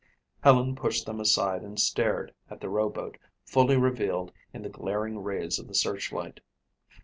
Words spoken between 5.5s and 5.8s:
of the